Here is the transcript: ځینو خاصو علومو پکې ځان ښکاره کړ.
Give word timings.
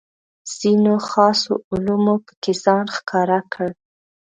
ځینو 0.57 0.93
خاصو 1.09 1.53
علومو 1.71 2.15
پکې 2.25 2.53
ځان 2.63 2.85
ښکاره 2.95 3.39
کړ. 3.53 3.69